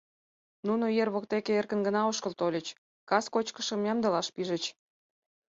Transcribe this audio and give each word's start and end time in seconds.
Нуно 0.67 0.85
ер 1.01 1.09
воктеке 1.15 1.51
эркын 1.59 1.79
гына 1.87 2.01
ошкыл 2.09 2.33
тольыч, 2.39 2.67
кас 3.09 3.25
кочкышым 3.33 3.81
ямдылаш 3.91 4.27
пижыч. 4.35 4.63